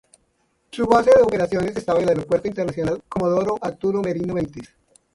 Su 0.71 0.87
base 0.87 1.11
de 1.15 1.21
operaciones 1.21 1.77
estaba 1.77 1.99
en 1.99 2.05
el 2.05 2.09
Aeropuerto 2.09 2.47
Internacional 2.47 3.03
Comodoro 3.07 3.55
Arturo 3.61 4.01
Merino 4.01 4.33
Benítez. 4.33 4.73